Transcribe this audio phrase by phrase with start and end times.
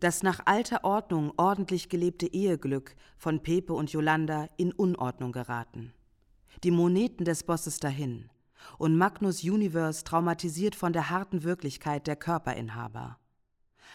[0.00, 5.92] Das nach alter Ordnung ordentlich gelebte Eheglück von Pepe und Jolanda in Unordnung geraten.
[6.62, 8.30] Die Moneten des Bosses dahin
[8.78, 13.18] und Magnus Universe traumatisiert von der harten Wirklichkeit der Körperinhaber.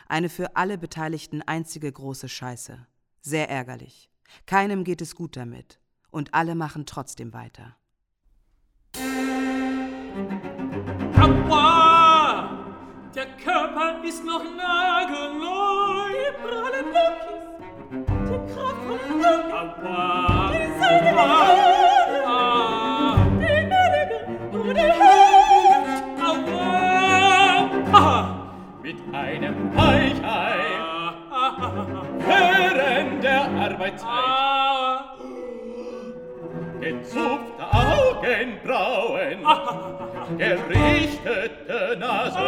[0.08, 2.86] Eine für alle Beteiligten einzige große Scheiße.
[3.22, 4.10] Sehr ärgerlich.
[4.46, 5.80] Keinem geht es gut damit.
[6.12, 7.76] Und alle machen trotzdem weiter.
[11.18, 11.83] Aua!
[13.16, 16.10] Der Körper ist noch nagelneu.
[16.10, 17.44] Die prallen Lockis,
[18.28, 20.52] die kraftvollen Locken, Aua!
[20.52, 23.16] die Haare, Ah!
[23.36, 25.84] die Melligen und die Höhen.
[26.22, 27.70] Aua!
[27.94, 28.26] Ah!
[28.82, 30.58] Mit einem Weichei
[32.20, 34.10] während der Arbeitszeit.
[36.82, 39.40] Gezupfte Augenbrauen,
[40.38, 42.40] gerichtete Nase,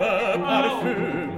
[0.00, 1.30] halbe Parfüm.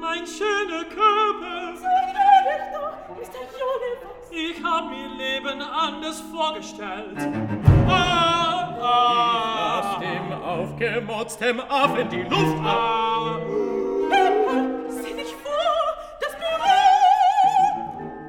[0.00, 1.76] Mein schöner Körper!
[1.76, 3.40] Sei gnädig doch, Mr.
[3.68, 4.30] Universe.
[4.30, 7.18] Ich hab mir Leben anders vorgestellt.
[7.88, 8.76] Ah!
[8.80, 10.00] Lass Ah!
[10.00, 12.66] dem aufgemotztem Affen die Luft ab.
[12.66, 13.38] Ah!
[14.88, 16.78] Sieh dich vor, das Büro.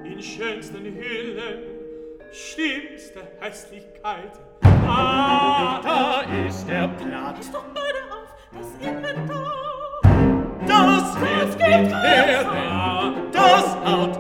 [0.06, 1.60] In schönsten Hüllen,
[2.32, 4.34] schlimmste Hässlichkeit.
[4.88, 5.80] Ah!
[5.84, 7.79] Da ist der Platz, Pass doch
[11.70, 12.46] lebt er
[13.32, 14.19] das Haut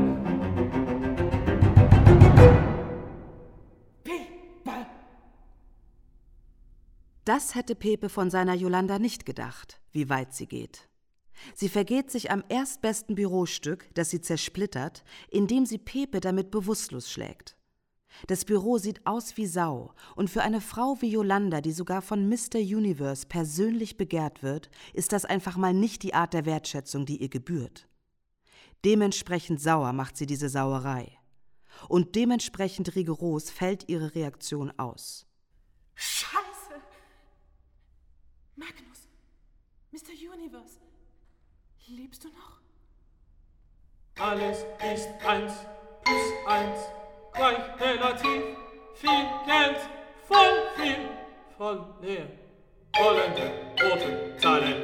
[4.05, 4.87] Pepper.
[7.25, 10.89] Das hätte Pepe von seiner Jolanda nicht gedacht, wie weit sie geht.
[11.55, 17.56] Sie vergeht sich am erstbesten Bürostück, das sie zersplittert, indem sie Pepe damit bewusstlos schlägt.
[18.27, 22.29] Das Büro sieht aus wie Sau, und für eine Frau wie Jolanda, die sogar von
[22.29, 22.59] Mr.
[22.59, 27.29] Universe persönlich begehrt wird, ist das einfach mal nicht die Art der Wertschätzung, die ihr
[27.29, 27.89] gebührt.
[28.85, 31.19] Dementsprechend sauer macht sie diese Sauerei.
[31.89, 35.27] Und dementsprechend rigoros fällt ihre Reaktion aus.
[35.95, 36.81] Scheiße.
[38.55, 39.09] Magnus,
[39.93, 40.33] Mr.
[40.33, 40.79] Universe,
[41.89, 42.61] lebst du noch?
[44.19, 44.59] Alles
[44.95, 45.53] ist eins
[46.03, 46.79] plus eins
[47.37, 48.43] gleich relativ.
[48.95, 49.79] Viel Geld,
[50.27, 51.09] voll viel,
[51.59, 52.27] voll leer.
[52.99, 53.53] Rollende
[53.83, 54.83] rote Zahlen,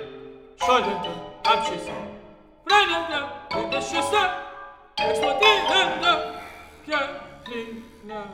[0.59, 1.11] scheunende
[1.45, 1.93] Abschüsse,
[2.67, 4.23] brennende Unterschüsse,
[4.99, 6.41] explodierende
[6.85, 8.25] Gegner.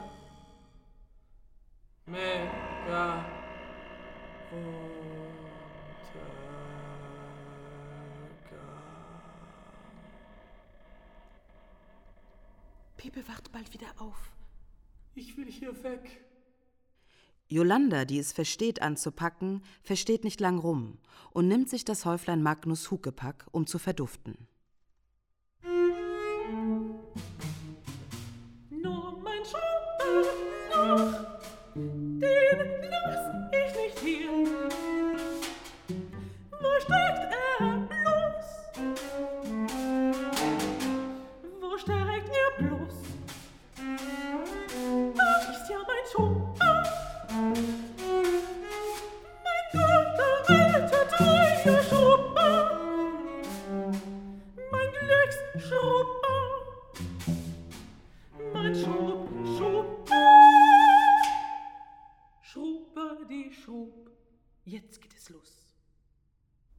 [2.07, 3.25] Mega
[4.51, 4.88] Untergang.
[12.99, 14.33] Pepe wacht bald wieder auf.
[15.15, 16.21] Ich will hier weg.
[17.47, 20.99] Jolanda, die es versteht anzupacken, versteht nicht lang rum
[21.31, 24.49] und nimmt sich das Häuflein Magnus Huckepack, um zu verduften.
[28.71, 30.25] Nur mein Schuppen
[30.71, 31.39] noch,
[31.75, 32.78] den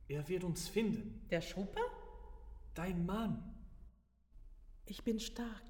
[0.10, 1.22] Er wird uns finden.
[1.30, 1.84] Der Schupper?
[2.74, 3.44] Dein Mann.
[4.88, 5.64] Ich bin stark.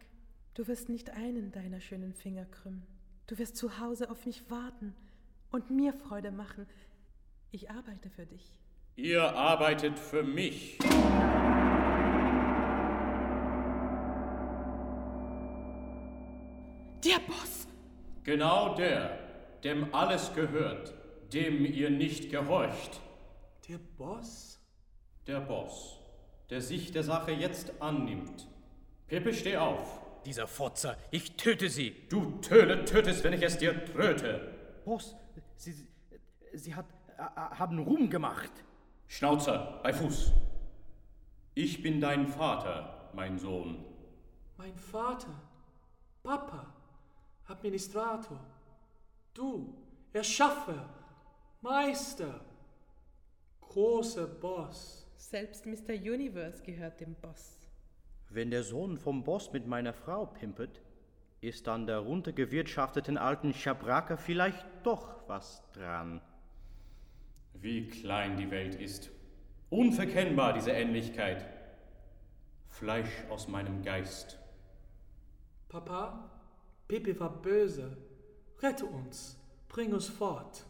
[0.53, 2.88] Du wirst nicht einen deiner schönen Finger krümmen.
[3.27, 4.95] Du wirst zu Hause auf mich warten
[5.51, 6.65] und mir Freude machen.
[7.51, 8.53] Ich arbeite für dich.
[8.95, 10.77] Ihr arbeitet für mich.
[17.03, 17.68] Der Boss!
[18.24, 19.19] Genau der,
[19.65, 20.94] dem alles gehört,
[21.33, 23.01] dem ihr nicht gehorcht.
[23.69, 24.60] Der Boss?
[25.27, 26.00] Der Boss,
[26.50, 28.48] der sich der Sache jetzt annimmt.
[29.06, 30.01] Pepe, steh auf.
[30.25, 31.95] Dieser Fotzer, ich töte sie.
[32.10, 34.81] Du Töle tötest, wenn ich es dir tröte.
[34.86, 35.16] Boss,
[35.56, 35.88] Sie,
[36.54, 38.51] Sie hat, äh, haben Ruhm gemacht.
[39.07, 40.33] Schnauzer, bei Fuß.
[41.54, 43.86] Ich bin dein Vater, mein Sohn.
[44.57, 45.39] Mein Vater,
[46.24, 46.74] Papa,
[47.48, 48.39] Administrator,
[49.36, 49.75] du,
[50.12, 50.89] Erschaffer,
[51.62, 52.42] Meister,
[53.69, 55.07] großer Boss.
[55.16, 55.94] Selbst Mr.
[55.94, 57.60] Universe gehört dem Boss.
[58.30, 60.81] Wenn der Sohn vom Boss mit meiner Frau pimpet,
[61.42, 66.19] ist an der runtergewirtschafteten alten Schabraka vielleicht doch was dran.
[67.54, 69.12] Wie klein die Welt ist.
[69.69, 71.45] Unverkennbar diese Ähnlichkeit.
[72.68, 74.38] Fleisch aus meinem Geist.
[75.69, 76.30] Papa,
[76.88, 77.98] Pipi war böse.
[78.62, 79.38] Rette uns,
[79.68, 80.66] bring uns fort.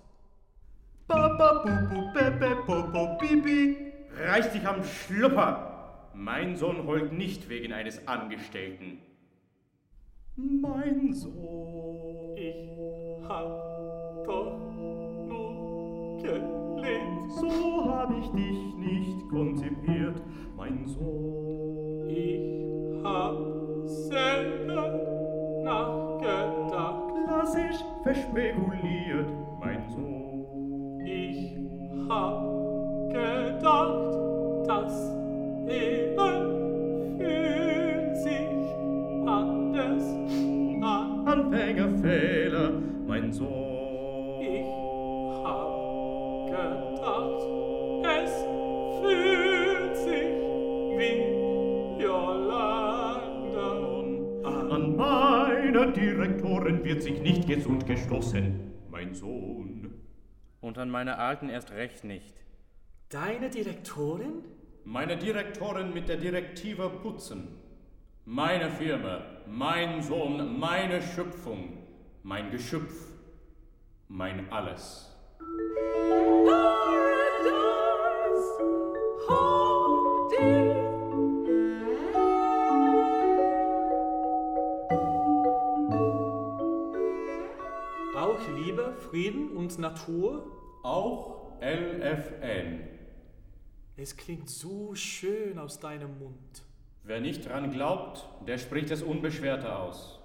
[1.09, 3.75] Papa, Pupu, Pepe, Popo, Pipi.
[4.15, 6.11] Reiß dich am Schlupper.
[6.13, 9.00] Mein Sohn heult nicht wegen eines Angestellten.
[10.35, 12.35] Mein Sohn.
[12.38, 14.59] Ich hab doch
[15.27, 17.31] nur gelebt.
[17.39, 20.21] So hab ich dich nicht konzipiert,
[20.55, 22.07] mein Sohn.
[22.07, 23.35] Ich hab
[23.88, 24.91] selber
[25.63, 27.09] nachgedacht.
[27.25, 28.78] Klassisch verspekuliert,
[32.09, 32.44] hab
[33.09, 35.11] gedacht, das
[35.65, 38.50] Leben fühlt sich
[39.27, 40.03] anders
[40.81, 41.27] an.
[41.27, 42.71] Anfängerfehler,
[43.07, 44.41] mein Sohn.
[44.41, 44.65] Ich
[45.44, 47.44] hab gedacht,
[48.23, 48.31] es
[49.01, 50.33] fühlt sich
[50.97, 53.69] wie Jolanda
[54.44, 54.71] an.
[54.71, 58.59] An meiner Direktorin wird sich nicht gesund gestoßen,
[58.89, 59.78] mein Sohn.
[60.61, 62.35] Und an meiner alten erst recht nicht.
[63.09, 64.44] Deine Direktorin?
[64.85, 67.47] Meine Direktorin mit der Direktive putzen.
[68.25, 71.77] Meine Firma, mein Sohn, meine Schöpfung,
[72.23, 72.94] mein Geschöpf,
[74.07, 75.09] mein Alles.
[89.09, 90.45] Frieden und Natur?
[90.83, 92.81] Auch LFN.
[93.97, 96.63] Es klingt so schön aus deinem Mund.
[97.03, 100.19] Wer nicht dran glaubt, der spricht es unbeschwerter aus.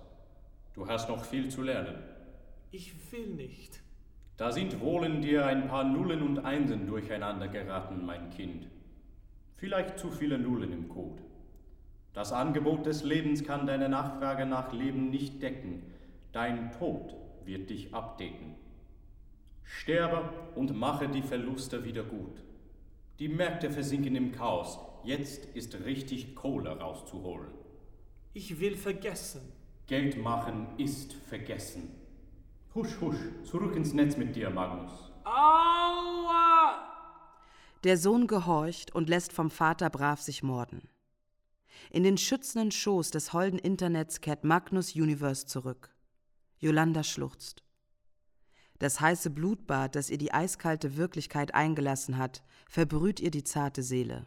[0.74, 1.94] Du hast noch viel zu lernen.
[2.72, 3.80] Ich will nicht.
[4.36, 8.68] Da sind wohl in dir ein paar Nullen und Einsen durcheinander geraten, mein Kind.
[9.56, 11.22] Vielleicht zu viele Nullen im Code.
[12.12, 15.84] Das Angebot des Lebens kann deine Nachfrage nach Leben nicht decken.
[16.32, 17.16] Dein Tod
[17.46, 18.56] wird dich abdecken.
[19.64, 22.42] Sterbe und mache die Verluste wieder gut.
[23.18, 24.78] Die Märkte versinken im Chaos.
[25.04, 27.50] Jetzt ist richtig Kohle rauszuholen.
[28.32, 29.52] Ich will vergessen.
[29.86, 31.90] Geld machen ist vergessen.
[32.74, 35.12] Husch, husch, zurück ins Netz mit dir, Magnus.
[35.24, 36.94] Aua!
[37.84, 40.88] Der Sohn gehorcht und lässt vom Vater brav sich morden.
[41.90, 45.94] In den schützenden Schoß des holden Internets kehrt Magnus Universe zurück.
[46.58, 47.62] Yolanda schluchzt.
[48.84, 54.26] Das heiße Blutbad, das ihr die eiskalte Wirklichkeit eingelassen hat, verbrüht ihr die zarte Seele.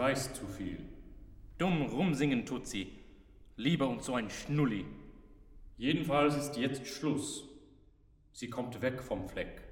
[0.00, 0.78] Weiß zu viel.
[1.58, 2.90] Dumm rumsingen tut sie.
[3.56, 4.86] Lieber und so ein Schnulli.
[5.76, 7.44] Jedenfalls ist jetzt Schluss.
[8.32, 9.62] Sie kommt weg vom Fleck.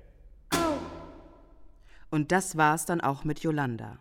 [2.11, 3.99] Und das war's dann auch mit Yolanda.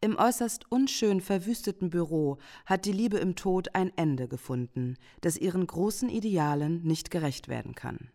[0.00, 5.64] Im äußerst unschön verwüsteten Büro hat die Liebe im Tod ein Ende gefunden, das ihren
[5.64, 8.10] großen Idealen nicht gerecht werden kann.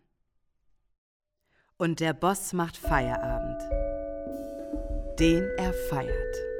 [1.78, 3.62] Und der Boss macht Feierabend.
[5.18, 6.57] Den er feiert.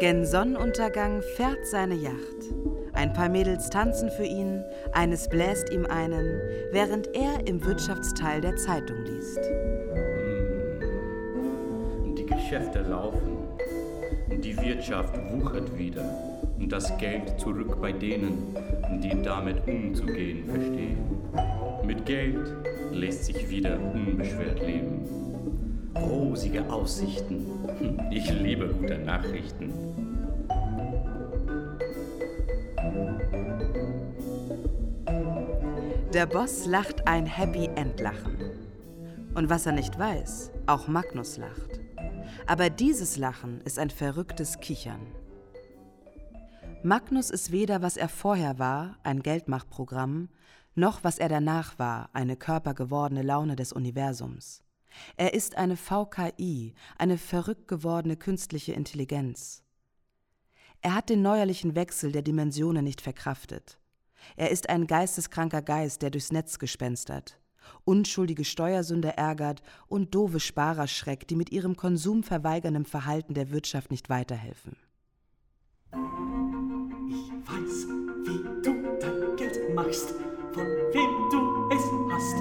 [0.00, 2.14] Gen Sonnenuntergang fährt seine Yacht.
[2.94, 6.40] Ein paar Mädels tanzen für ihn, eines bläst ihm einen,
[6.72, 9.40] während er im Wirtschaftsteil der Zeitung liest.
[12.16, 13.40] Die Geschäfte laufen,
[14.42, 16.04] die Wirtschaft wuchert wieder
[16.58, 18.56] und das Geld zurück bei denen,
[19.02, 20.96] die damit umzugehen verstehen.
[21.84, 22.38] Mit Geld
[22.90, 25.06] lässt sich wieder unbeschwert leben.
[25.94, 27.59] Rosige Aussichten.
[28.10, 29.72] Ich liebe gute Nachrichten.
[36.12, 38.36] Der Boss lacht ein Happy End Lachen.
[39.34, 41.80] Und was er nicht weiß, auch Magnus lacht.
[42.46, 45.06] Aber dieses Lachen ist ein verrücktes Kichern.
[46.82, 50.28] Magnus ist weder was er vorher war, ein Geldmachprogramm,
[50.74, 54.64] noch was er danach war, eine körpergewordene Laune des Universums.
[55.16, 59.62] Er ist eine VKI, eine verrückt gewordene künstliche Intelligenz.
[60.82, 63.78] Er hat den neuerlichen Wechsel der Dimensionen nicht verkraftet.
[64.36, 67.38] Er ist ein geisteskranker Geist, der durchs Netz gespenstert,
[67.84, 74.08] unschuldige Steuersünder ärgert und doofe Sparer schreckt, die mit ihrem konsumverweigernden Verhalten der Wirtschaft nicht
[74.08, 74.76] weiterhelfen.
[75.92, 77.86] Ich weiß,
[78.24, 80.10] wie du dein Geld machst,
[80.52, 81.82] von wem du es
[82.12, 82.36] hast,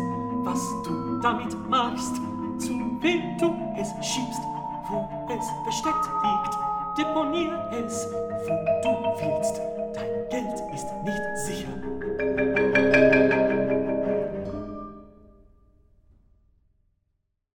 [0.46, 2.29] was du damit machst,
[2.60, 4.42] zu wem du es schiebst,
[4.90, 6.54] wo es versteckt liegt,
[6.98, 7.54] deponier
[7.86, 8.08] es,
[8.48, 9.62] wo du willst.
[9.94, 13.29] Dein Geld ist nicht sicher.